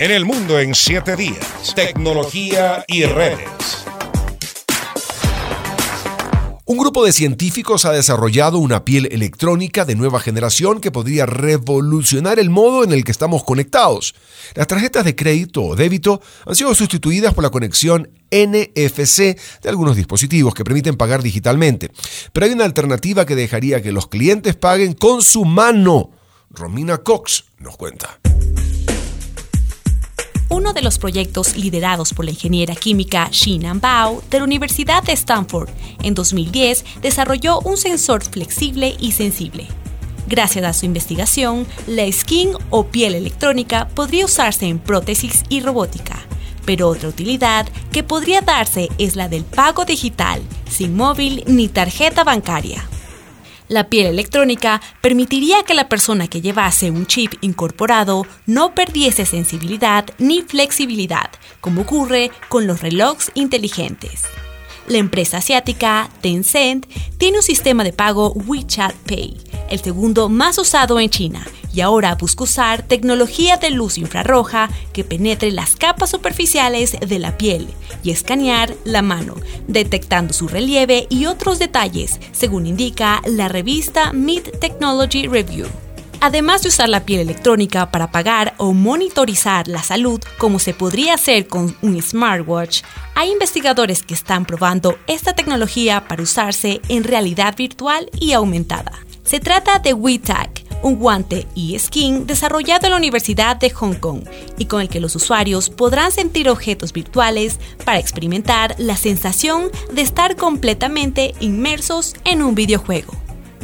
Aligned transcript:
En 0.00 0.12
el 0.12 0.24
mundo 0.24 0.60
en 0.60 0.76
7 0.76 1.16
días. 1.16 1.74
Tecnología 1.74 2.84
y 2.86 3.02
redes. 3.02 3.48
Un 6.66 6.78
grupo 6.78 7.04
de 7.04 7.10
científicos 7.10 7.84
ha 7.84 7.90
desarrollado 7.90 8.58
una 8.58 8.84
piel 8.84 9.08
electrónica 9.10 9.84
de 9.84 9.96
nueva 9.96 10.20
generación 10.20 10.80
que 10.80 10.92
podría 10.92 11.26
revolucionar 11.26 12.38
el 12.38 12.48
modo 12.48 12.84
en 12.84 12.92
el 12.92 13.02
que 13.02 13.10
estamos 13.10 13.42
conectados. 13.42 14.14
Las 14.54 14.68
tarjetas 14.68 15.04
de 15.04 15.16
crédito 15.16 15.64
o 15.64 15.74
débito 15.74 16.20
han 16.46 16.54
sido 16.54 16.76
sustituidas 16.76 17.34
por 17.34 17.42
la 17.42 17.50
conexión 17.50 18.08
NFC 18.30 19.36
de 19.62 19.68
algunos 19.68 19.96
dispositivos 19.96 20.54
que 20.54 20.62
permiten 20.62 20.94
pagar 20.94 21.24
digitalmente. 21.24 21.90
Pero 22.32 22.46
hay 22.46 22.52
una 22.52 22.66
alternativa 22.66 23.26
que 23.26 23.34
dejaría 23.34 23.82
que 23.82 23.90
los 23.90 24.06
clientes 24.06 24.54
paguen 24.54 24.92
con 24.92 25.22
su 25.22 25.44
mano. 25.44 26.10
Romina 26.50 26.98
Cox 26.98 27.46
nos 27.58 27.76
cuenta. 27.76 28.20
Uno 30.58 30.72
de 30.72 30.82
los 30.82 30.98
proyectos 30.98 31.56
liderados 31.56 32.12
por 32.12 32.24
la 32.24 32.32
ingeniera 32.32 32.74
química 32.74 33.28
Xinan 33.30 33.78
Bao 33.78 34.24
de 34.28 34.38
la 34.38 34.44
Universidad 34.44 35.04
de 35.04 35.12
Stanford 35.12 35.68
en 36.02 36.14
2010 36.14 36.84
desarrolló 37.00 37.60
un 37.60 37.76
sensor 37.76 38.24
flexible 38.24 38.96
y 38.98 39.12
sensible. 39.12 39.68
Gracias 40.26 40.64
a 40.64 40.72
su 40.72 40.84
investigación, 40.84 41.64
la 41.86 42.10
skin 42.10 42.54
o 42.70 42.86
piel 42.88 43.14
electrónica 43.14 43.86
podría 43.94 44.24
usarse 44.24 44.66
en 44.66 44.80
prótesis 44.80 45.44
y 45.48 45.60
robótica. 45.60 46.18
Pero 46.66 46.88
otra 46.88 47.08
utilidad 47.08 47.68
que 47.92 48.02
podría 48.02 48.40
darse 48.40 48.88
es 48.98 49.14
la 49.14 49.28
del 49.28 49.44
pago 49.44 49.84
digital, 49.84 50.42
sin 50.68 50.96
móvil 50.96 51.44
ni 51.46 51.68
tarjeta 51.68 52.24
bancaria. 52.24 52.84
La 53.68 53.90
piel 53.90 54.06
electrónica 54.06 54.80
permitiría 55.02 55.62
que 55.62 55.74
la 55.74 55.90
persona 55.90 56.26
que 56.26 56.40
llevase 56.40 56.90
un 56.90 57.06
chip 57.06 57.34
incorporado 57.42 58.26
no 58.46 58.74
perdiese 58.74 59.26
sensibilidad 59.26 60.06
ni 60.16 60.40
flexibilidad, 60.40 61.30
como 61.60 61.82
ocurre 61.82 62.30
con 62.48 62.66
los 62.66 62.80
relojes 62.80 63.30
inteligentes. 63.34 64.22
La 64.86 64.96
empresa 64.96 65.36
asiática 65.36 66.08
Tencent 66.22 66.86
tiene 67.18 67.36
un 67.38 67.42
sistema 67.42 67.84
de 67.84 67.92
pago 67.92 68.32
WeChat 68.32 68.94
Pay, 69.06 69.36
el 69.68 69.80
segundo 69.80 70.30
más 70.30 70.56
usado 70.56 70.98
en 70.98 71.10
China, 71.10 71.46
y 71.78 71.80
ahora 71.80 72.16
busca 72.16 72.42
usar 72.42 72.82
tecnología 72.82 73.56
de 73.56 73.70
luz 73.70 73.98
infrarroja 73.98 74.68
que 74.92 75.04
penetre 75.04 75.52
las 75.52 75.76
capas 75.76 76.10
superficiales 76.10 76.96
de 76.98 77.18
la 77.20 77.38
piel 77.38 77.68
y 78.02 78.10
escanear 78.10 78.74
la 78.82 79.00
mano, 79.00 79.36
detectando 79.68 80.32
su 80.32 80.48
relieve 80.48 81.06
y 81.08 81.26
otros 81.26 81.60
detalles, 81.60 82.18
según 82.32 82.66
indica 82.66 83.22
la 83.26 83.46
revista 83.46 84.12
Mid 84.12 84.42
Technology 84.60 85.28
Review. 85.28 85.68
Además 86.20 86.62
de 86.62 86.70
usar 86.70 86.88
la 86.88 87.06
piel 87.06 87.20
electrónica 87.20 87.92
para 87.92 88.10
pagar 88.10 88.54
o 88.56 88.72
monitorizar 88.72 89.68
la 89.68 89.84
salud 89.84 90.20
como 90.36 90.58
se 90.58 90.74
podría 90.74 91.14
hacer 91.14 91.46
con 91.46 91.76
un 91.80 92.02
smartwatch, 92.02 92.82
hay 93.14 93.30
investigadores 93.30 94.02
que 94.02 94.14
están 94.14 94.46
probando 94.46 94.98
esta 95.06 95.32
tecnología 95.32 96.08
para 96.08 96.24
usarse 96.24 96.80
en 96.88 97.04
realidad 97.04 97.54
virtual 97.56 98.10
y 98.18 98.32
aumentada. 98.32 98.98
Se 99.28 99.40
trata 99.40 99.78
de 99.78 99.92
WeTag, 99.92 100.57
un 100.82 100.96
guante 100.96 101.46
y 101.54 101.78
skin 101.78 102.26
desarrollado 102.26 102.86
en 102.86 102.90
la 102.92 102.96
Universidad 102.96 103.56
de 103.56 103.70
Hong 103.70 103.94
Kong 103.94 104.24
y 104.58 104.66
con 104.66 104.80
el 104.80 104.88
que 104.88 105.00
los 105.00 105.16
usuarios 105.16 105.70
podrán 105.70 106.12
sentir 106.12 106.48
objetos 106.48 106.92
virtuales 106.92 107.58
para 107.84 107.98
experimentar 107.98 108.74
la 108.78 108.96
sensación 108.96 109.70
de 109.92 110.02
estar 110.02 110.36
completamente 110.36 111.34
inmersos 111.40 112.14
en 112.24 112.42
un 112.42 112.54
videojuego. 112.54 113.14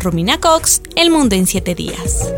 Romina 0.00 0.38
Cox, 0.38 0.82
El 0.96 1.10
Mundo 1.10 1.36
en 1.36 1.46
7 1.46 1.74
Días. 1.74 2.32